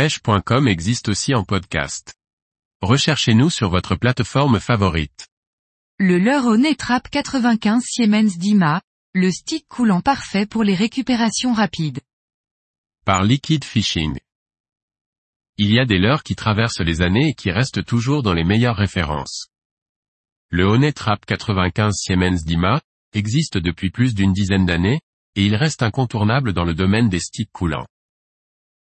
[0.00, 2.14] pêche.com existe aussi en podcast.
[2.80, 5.28] Recherchez-nous sur votre plateforme favorite.
[5.98, 8.80] Le leurre au nez trappe 95 Siemens Dima,
[9.12, 12.00] le stick coulant parfait pour les récupérations rapides.
[13.04, 14.18] Par Liquid Fishing.
[15.58, 18.44] Il y a des leurres qui traversent les années et qui restent toujours dans les
[18.44, 19.48] meilleures références.
[20.48, 22.80] Le Honey Trap 95 Siemens Dima,
[23.12, 25.02] existe depuis plus d'une dizaine d'années,
[25.34, 27.86] et il reste incontournable dans le domaine des sticks coulants.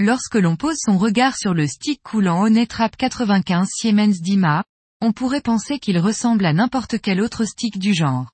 [0.00, 4.64] Lorsque l'on pose son regard sur le stick coulant Honey Trap 95 Siemens Dima,
[5.00, 8.32] on pourrait penser qu'il ressemble à n'importe quel autre stick du genre.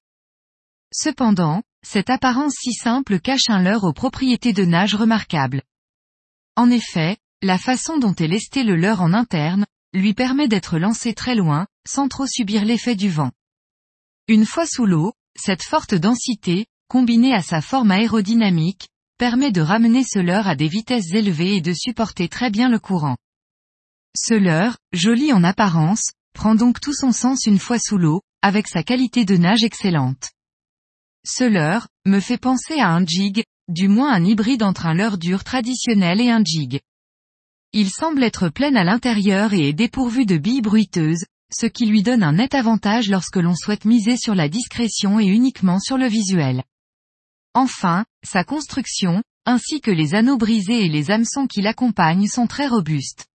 [0.91, 5.63] Cependant, cette apparence si simple cache un leurre aux propriétés de nage remarquables.
[6.57, 11.13] En effet, la façon dont est lesté le leurre en interne, lui permet d'être lancé
[11.13, 13.33] très loin, sans trop subir l'effet du vent.
[14.29, 18.89] Une fois sous l'eau, cette forte densité, combinée à sa forme aérodynamique,
[19.21, 22.79] permet de ramener ce leurre à des vitesses élevées et de supporter très bien le
[22.79, 23.19] courant.
[24.17, 28.67] Ce leurre, joli en apparence, prend donc tout son sens une fois sous l'eau, avec
[28.67, 30.31] sa qualité de nage excellente.
[31.23, 35.19] Ce leurre, me fait penser à un jig, du moins un hybride entre un leurre
[35.19, 36.81] dur traditionnel et un jig.
[37.75, 42.03] Il semble être plein à l'intérieur et est dépourvu de billes bruiteuses, ce qui lui
[42.03, 46.07] donne un net avantage lorsque l'on souhaite miser sur la discrétion et uniquement sur le
[46.07, 46.63] visuel.
[47.55, 52.69] Enfin, sa construction, ainsi que les anneaux brisés et les hameçons qui l'accompagnent sont très
[52.69, 53.27] robustes.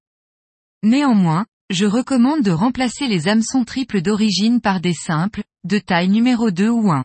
[0.84, 6.52] Néanmoins, je recommande de remplacer les hameçons triples d'origine par des simples, de taille numéro
[6.52, 7.04] 2 ou 1.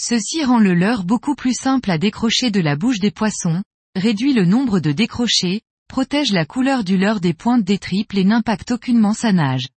[0.00, 3.62] Ceci rend le leurre beaucoup plus simple à décrocher de la bouche des poissons,
[3.94, 8.24] réduit le nombre de décrochés, protège la couleur du leurre des pointes des triples et
[8.24, 9.68] n'impacte aucunement sa nage.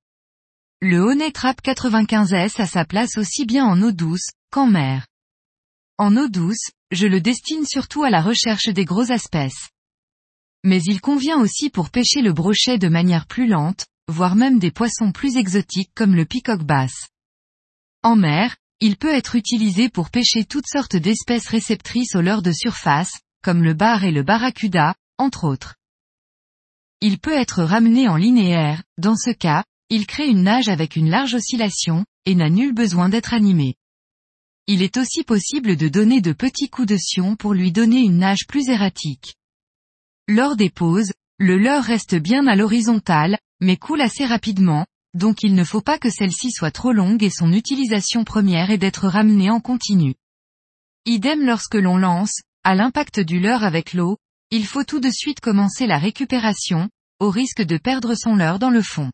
[0.81, 5.07] Le Honey Trap 95S a sa place aussi bien en eau douce, qu'en mer.
[6.01, 9.71] En eau douce, je le destine surtout à la recherche des gros espèces.
[10.63, 14.71] Mais il convient aussi pour pêcher le brochet de manière plus lente, voire même des
[14.71, 17.09] poissons plus exotiques comme le peacock bass.
[18.05, 22.53] En mer, il peut être utilisé pour pêcher toutes sortes d'espèces réceptrices au leurre de
[22.53, 25.75] surface, comme le bar et le barracuda, entre autres.
[27.01, 31.11] Il peut être ramené en linéaire, dans ce cas, il crée une nage avec une
[31.11, 33.75] large oscillation, et n'a nul besoin d'être animé.
[34.71, 38.19] Il est aussi possible de donner de petits coups de sion pour lui donner une
[38.19, 39.35] nage plus erratique.
[40.29, 44.85] Lors des pauses, le leurre reste bien à l'horizontale, mais coule assez rapidement,
[45.15, 48.77] donc il ne faut pas que celle-ci soit trop longue et son utilisation première est
[48.77, 50.17] d'être ramenée en continu.
[51.07, 54.19] Idem lorsque l'on lance, à l'impact du leurre avec l'eau,
[54.51, 56.91] il faut tout de suite commencer la récupération,
[57.21, 59.11] au risque de perdre son leurre dans le fond.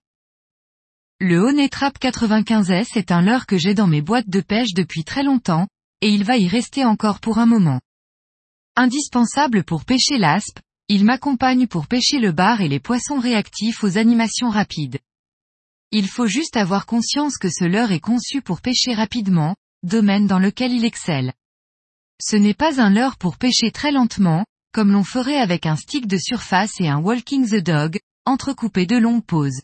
[1.27, 5.05] Le Honey Trap 95S est un leurre que j'ai dans mes boîtes de pêche depuis
[5.05, 5.69] très longtemps,
[6.03, 7.81] et il va y rester encore pour un moment.
[8.77, 13.97] Indispensable pour pêcher l'aspe, il m'accompagne pour pêcher le bar et les poissons réactifs aux
[13.97, 14.99] animations rapides.
[15.93, 20.39] Il faut juste avoir conscience que ce leurre est conçu pour pêcher rapidement, domaine dans
[20.39, 21.33] lequel il excelle.
[22.21, 26.07] Ce n'est pas un leurre pour pêcher très lentement, comme l'on ferait avec un stick
[26.07, 29.63] de surface et un walking the dog, entrecoupé de longues pauses.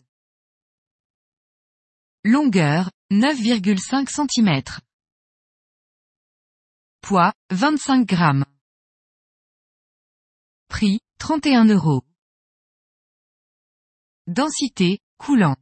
[2.23, 4.79] Longueur, 9,5 cm.
[7.01, 8.45] Poids, 25 grammes.
[10.67, 12.03] Prix, 31 euros.
[14.27, 15.57] Densité, coulant.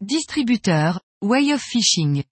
[0.00, 2.22] Distributeur, Way of Fishing.